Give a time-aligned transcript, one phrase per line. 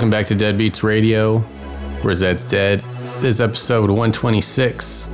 [0.00, 1.40] welcome back to Dead Beats Radio,
[2.00, 2.80] where Zed's dead.
[3.20, 5.10] This is episode 126.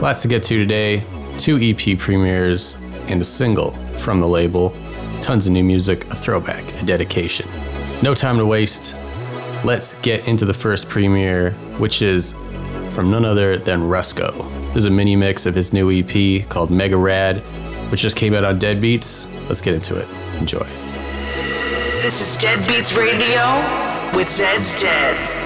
[0.00, 1.04] Lots to get to today.
[1.36, 2.76] Two EP premieres
[3.08, 4.74] and a single from the label.
[5.20, 7.46] Tons of new music, a throwback, a dedication.
[8.02, 8.96] No time to waste.
[9.66, 12.32] Let's get into the first premiere, which is
[12.94, 14.48] from none other than Rusko.
[14.68, 17.40] This is a mini mix of his new EP called Mega Rad,
[17.90, 19.28] which just came out on Dead Beats.
[19.50, 20.08] Let's get into it.
[20.40, 20.64] Enjoy.
[22.00, 25.41] This is Dead Beats Radio with Zed's Dead.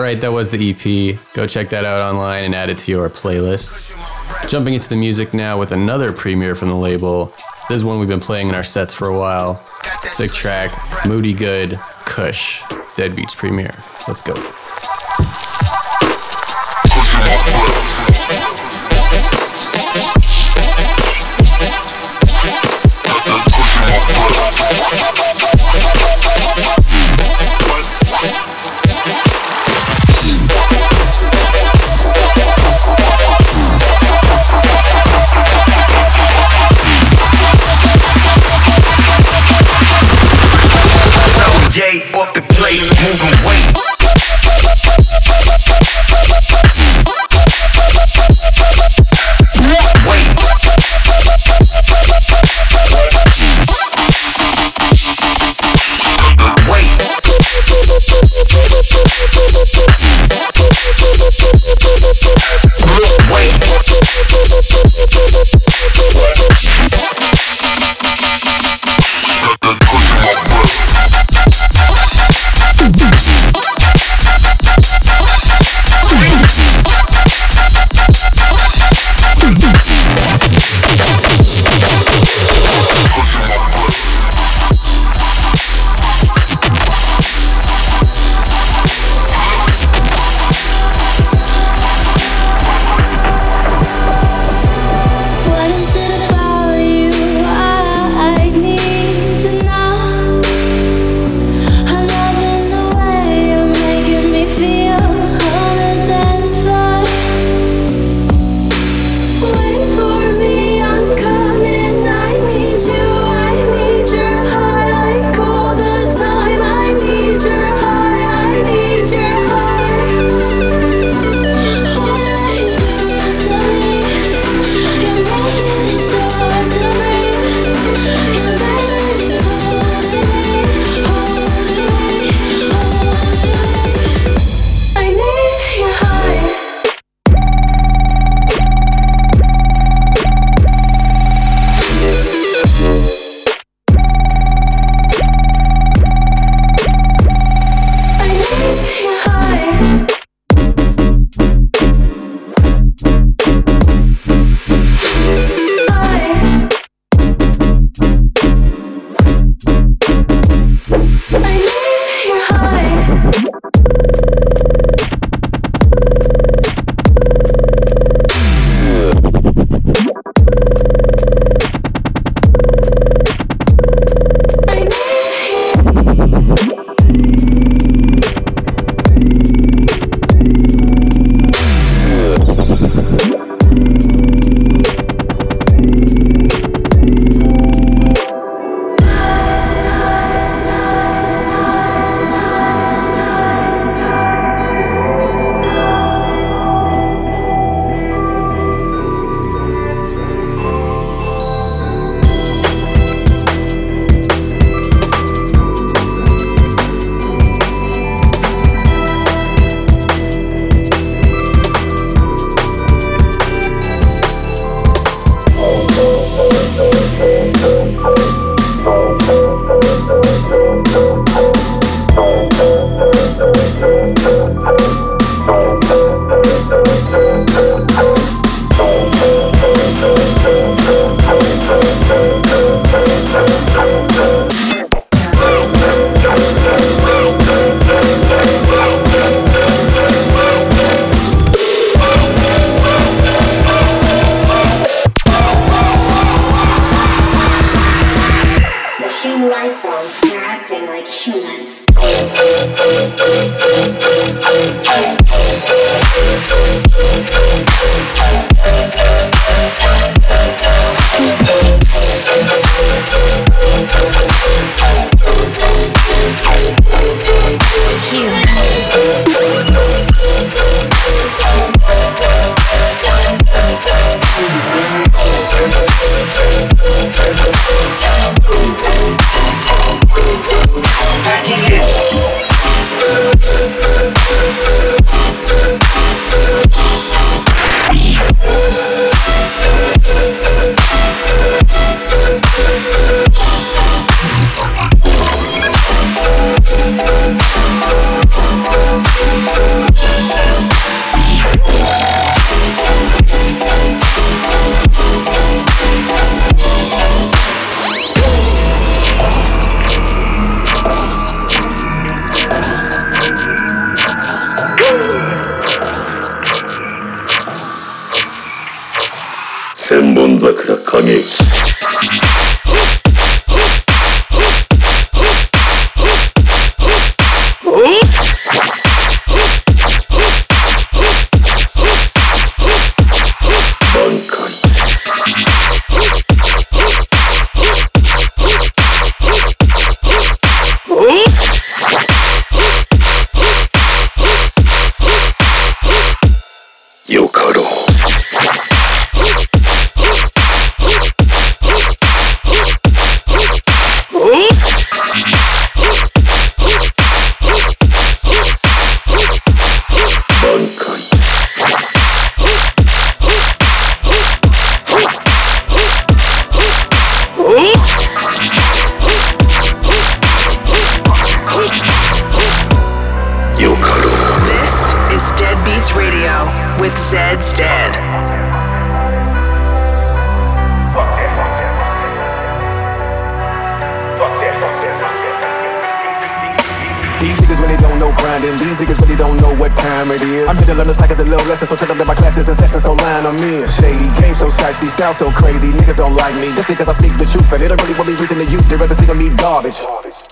[0.00, 1.18] Right, that was the EP.
[1.32, 3.96] Go check that out online and add it to your playlists.
[4.48, 7.34] Jumping into the music now with another premiere from the label.
[7.68, 9.64] This is one we've been playing in our sets for a while.
[10.02, 12.62] Sick track, Moody Good, Kush,
[12.96, 13.74] Dead Beats premiere.
[14.06, 14.34] Let's go.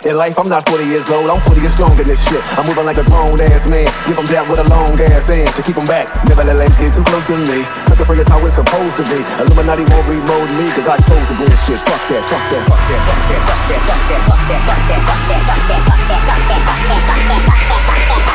[0.06, 2.38] In life, I'm not 40 years old, I'm 40 years strong in this shit.
[2.54, 3.90] I'm moving like a grown ass man.
[4.06, 6.06] Give them that with a long ass hand to keep them back.
[6.30, 7.66] Never let lambs get too close to me.
[7.82, 9.18] Sucker free is how it's supposed to be.
[9.42, 11.82] Illuminati won't remold me, cause I expose the bullshit.
[11.82, 15.22] Fuck that, fuck that, fuck that, fuck that, fuck that, fuck that, fuck that, fuck
[15.26, 18.06] that, fuck that, fuck that, fuck that, fuck that, fuck that, fuck that, fuck that,
[18.06, 18.30] fuck that, fuck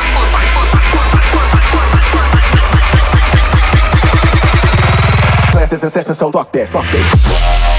[0.76, 2.72] that, fuck that,
[5.56, 7.71] classes in session, so fuck that, fuck that.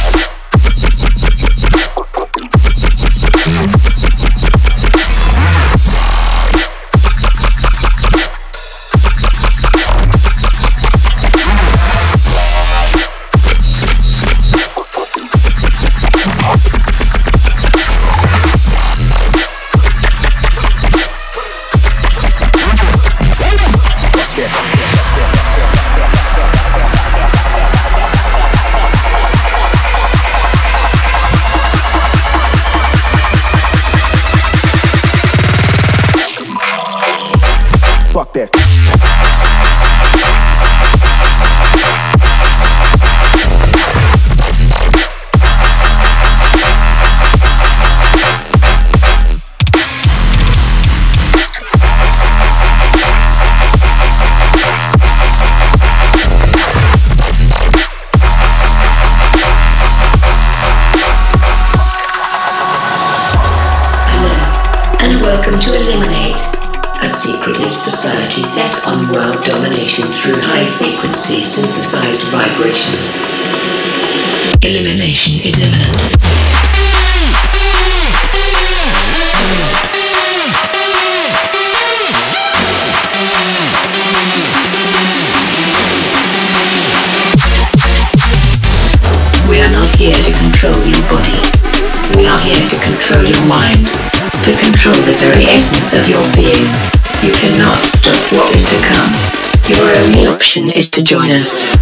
[101.04, 101.76] Join us.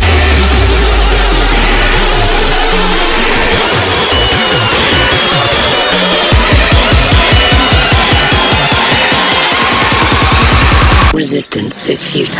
[11.13, 12.31] Resistance is futile.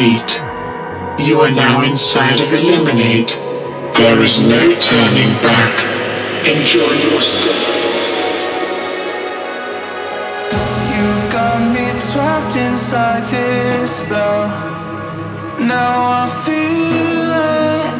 [0.00, 3.36] You are now inside of Eliminate.
[3.98, 5.76] There is no turning back.
[6.46, 7.52] Enjoy your stay.
[10.88, 14.48] You got me trapped inside this spell.
[15.60, 17.92] Now I feel it.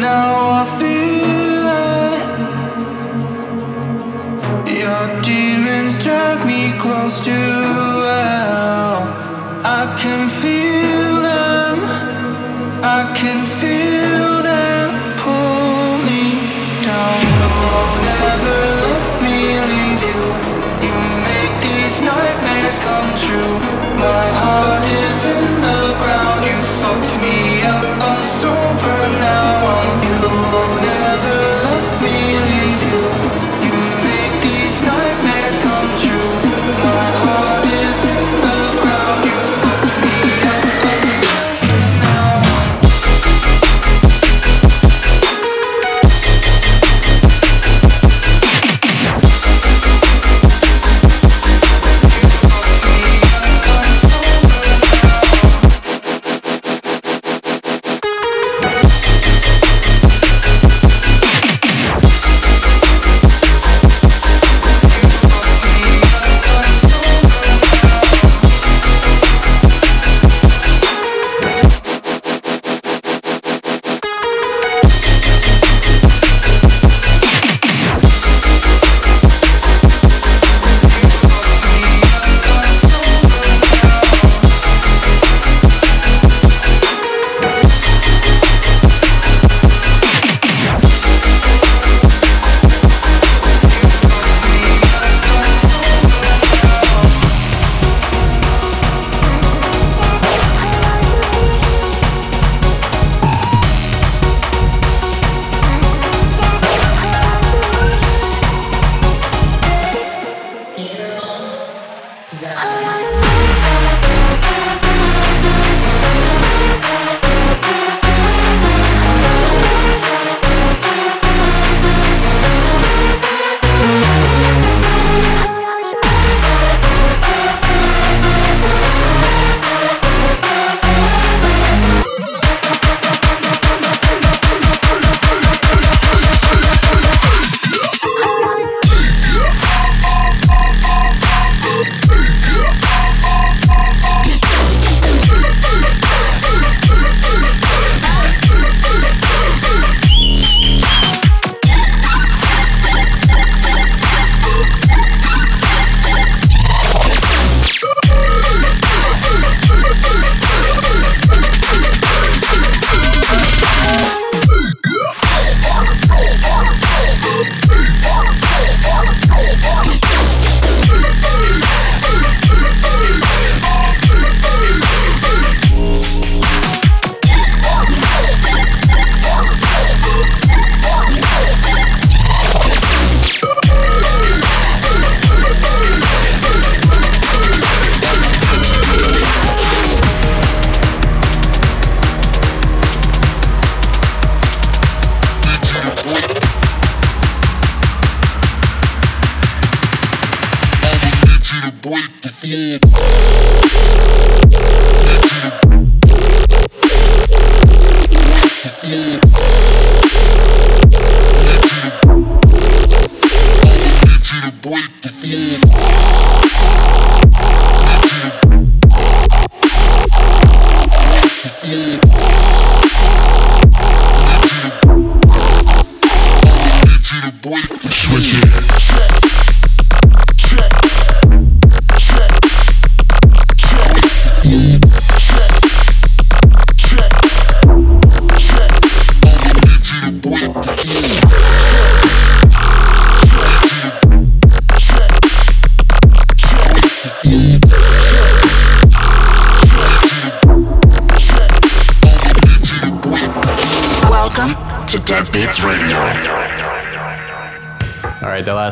[0.00, 1.66] Now I feel
[4.64, 4.78] it.
[4.80, 7.61] Your demons drag me close to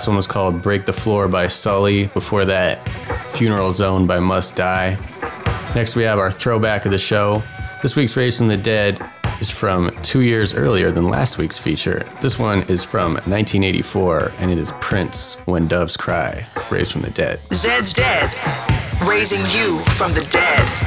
[0.00, 2.06] last one was called Break the Floor by Sully.
[2.06, 2.88] Before that,
[3.32, 4.96] Funeral Zone by Must Die.
[5.74, 7.42] Next, we have our throwback of the show.
[7.82, 8.98] This week's Raised from the Dead
[9.42, 12.08] is from two years earlier than last week's feature.
[12.22, 17.10] This one is from 1984, and it is Prince When Doves Cry, Raised from the
[17.10, 17.38] Dead.
[17.52, 18.32] Zed's Dead.
[19.06, 20.79] Raising you from the dead.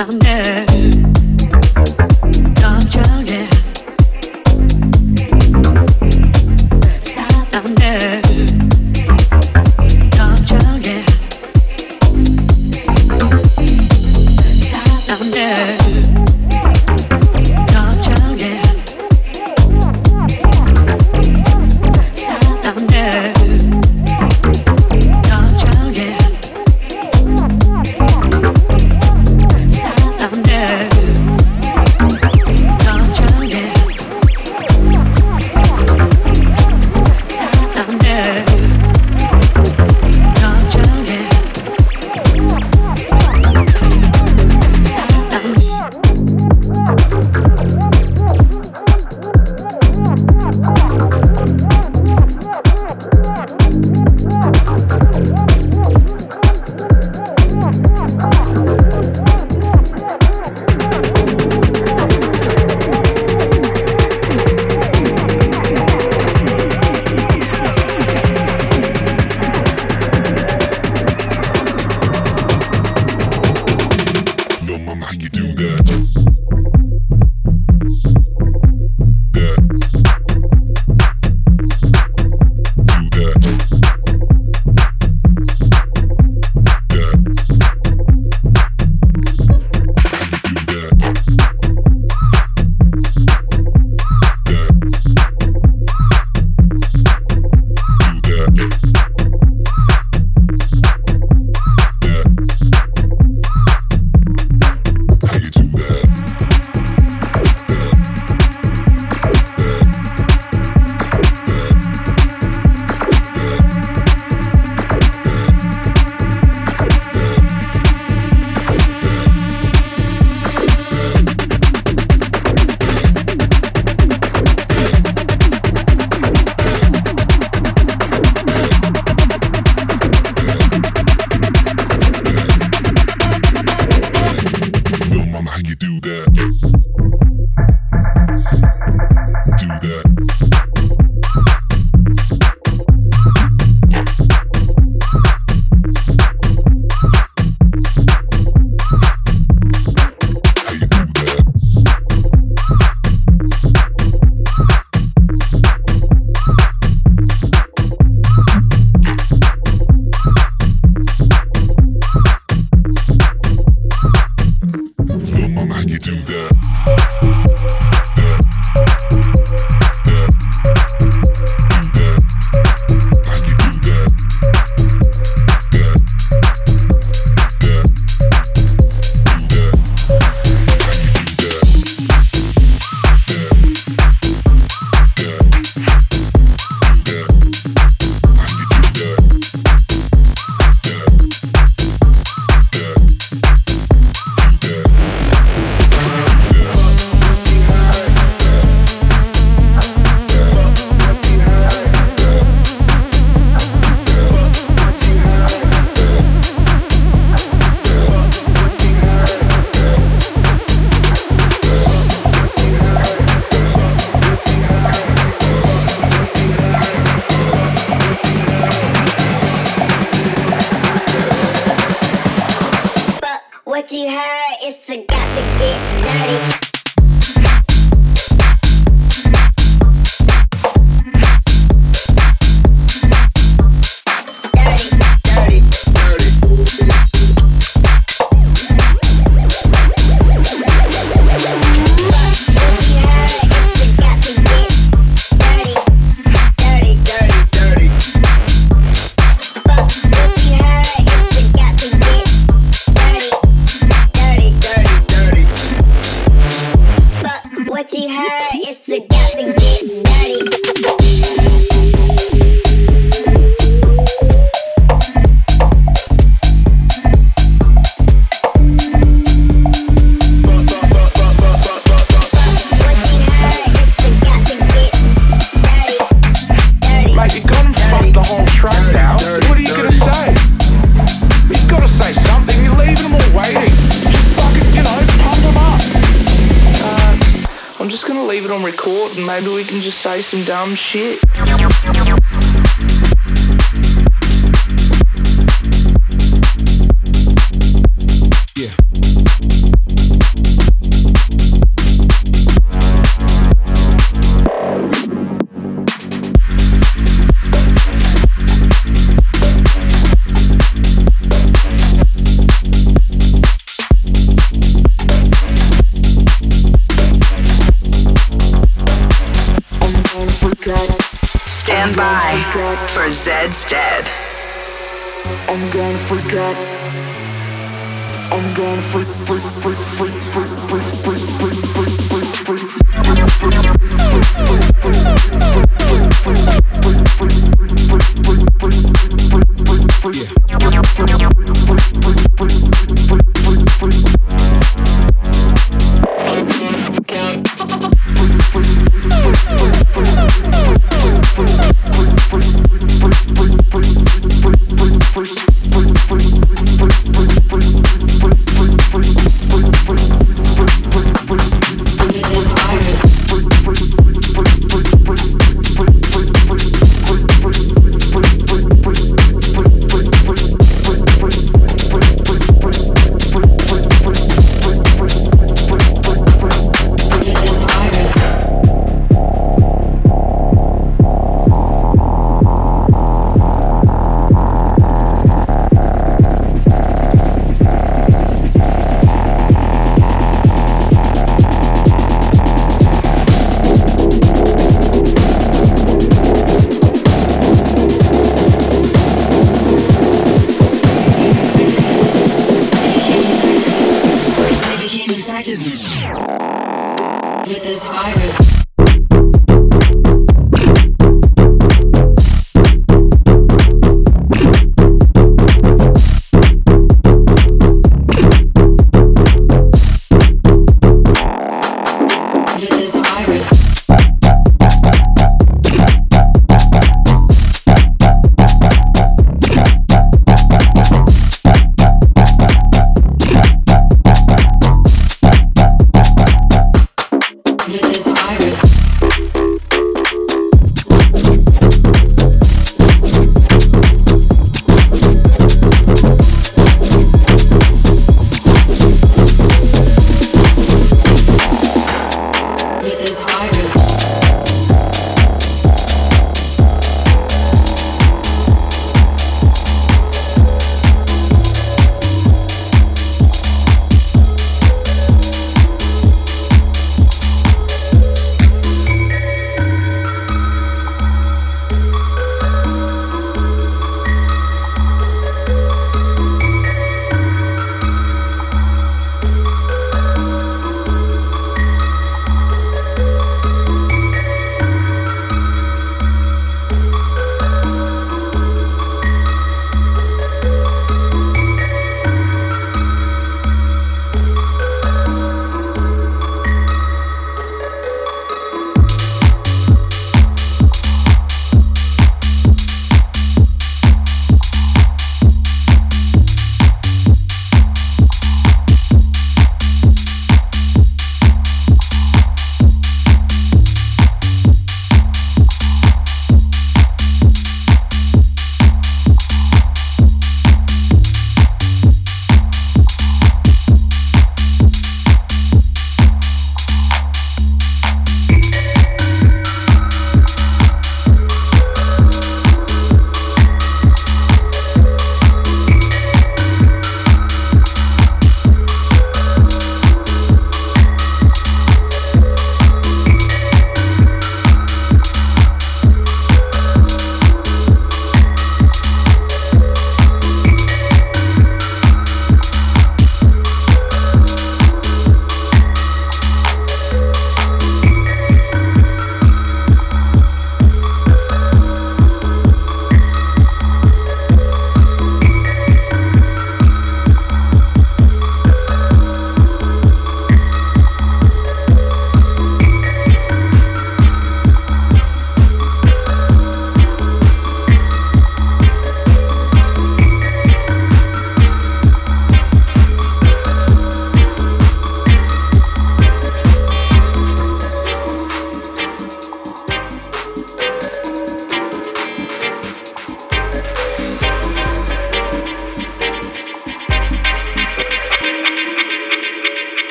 [0.00, 0.69] darkness.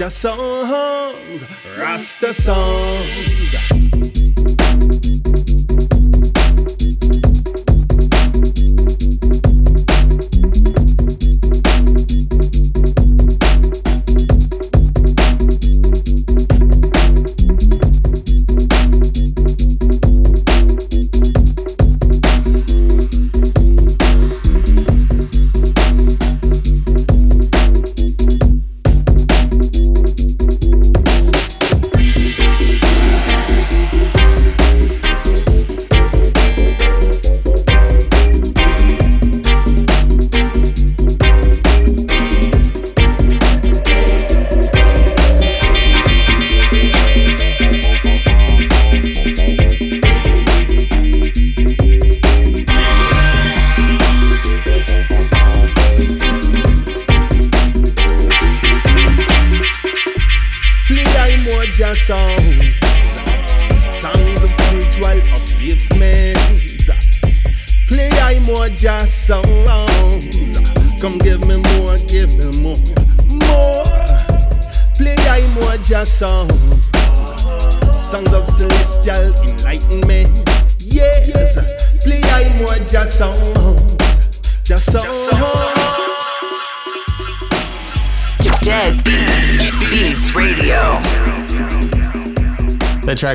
[0.00, 1.44] Just songs,
[1.76, 2.69] Rasta songs.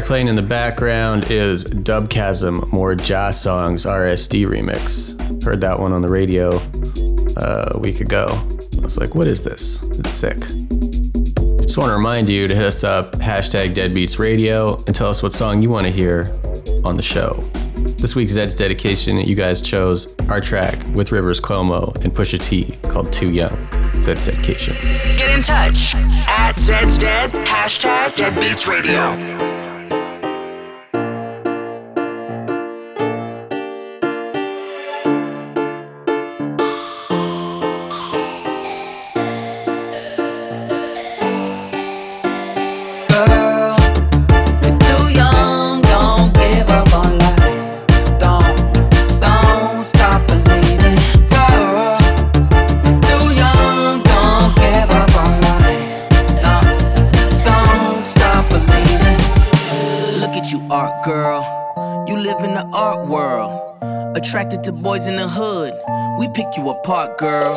[0.06, 5.44] Playing in the background is Dubkasm, more Jazz Songs RSD remix.
[5.44, 6.58] Heard that one on the radio
[7.36, 8.28] uh, a week ago.
[8.78, 9.82] I was like, what is this?
[9.82, 10.38] It's sick.
[11.64, 15.24] Just want to remind you to hit us up, hashtag Deadbeats Radio, and tell us
[15.24, 16.32] what song you want to hear
[16.84, 17.44] on the show.
[17.98, 22.78] This week's Zed's dedication, you guys chose our track with Rivers Cuomo and Pusha T
[22.90, 23.58] called Too Young.
[24.00, 24.76] Zed's dedication.
[25.18, 29.45] Get in touch at Zed's Dead, hashtag Deadbeats Radio.
[62.26, 63.54] Live in the art world.
[64.18, 65.74] Attracted to boys in the hood.
[66.18, 67.54] We pick you apart, girl.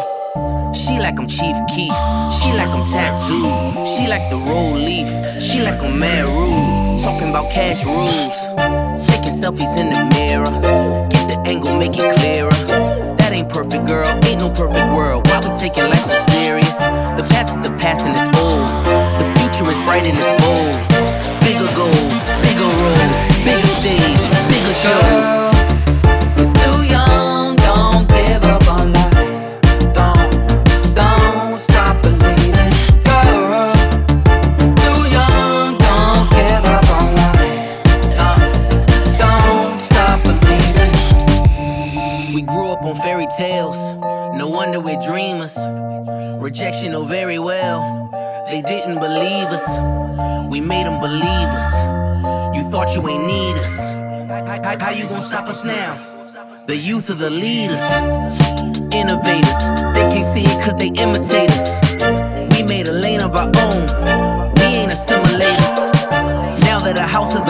[0.75, 1.97] She like I'm Chief Keef.
[2.37, 3.89] She like I'm tattooed.
[3.89, 5.09] She like the roll leaf.
[5.41, 7.01] She like I'm mad rude.
[7.03, 8.37] Talking about cash rules.
[9.09, 10.53] Taking selfies in the mirror.
[11.09, 12.53] Get the angle, make it clearer.
[13.17, 14.07] That ain't perfect, girl.
[14.29, 15.27] Ain't no perfect world.
[15.29, 16.77] Why we taking life so serious?
[17.17, 18.69] The past is the past and it's old.
[19.17, 20.77] The future is bright and it's bold.
[21.41, 24.38] Bigger goals, bigger roles, bigger stage,
[24.83, 25.39] shows.
[46.49, 48.09] Rejection, oh, very well.
[48.49, 49.79] They didn't believe us.
[50.51, 51.85] We made them believe us.
[52.57, 53.93] You thought you ain't need us.
[54.49, 55.95] How, you gonna stop us now?
[56.67, 57.85] The youth are the leaders,
[58.95, 59.61] innovators.
[59.93, 61.81] They can't see it cause they imitate us.
[62.57, 63.81] We made a lane of our own.
[64.57, 65.93] We ain't assimilators.
[66.65, 67.47] Now that our house is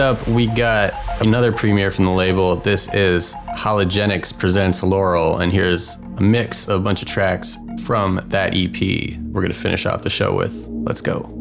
[0.00, 2.56] up, we got another premiere from the label.
[2.56, 8.20] This is Hologenics presents Laurel, and here's a mix of a bunch of tracks from
[8.26, 9.18] that EP.
[9.30, 10.66] We're gonna finish off the show with.
[10.68, 11.39] Let's go.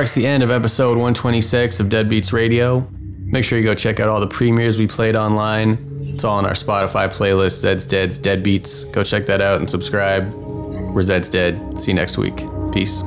[0.00, 2.88] Marks the end of episode 126 of Deadbeats Radio.
[3.26, 6.08] Make sure you go check out all the premieres we played online.
[6.14, 8.90] It's all on our Spotify playlist, Zed's Dead's Deadbeats.
[8.92, 10.32] Go check that out and subscribe.
[10.32, 11.78] We're Zed's Dead.
[11.78, 12.42] See you next week.
[12.72, 13.02] Peace.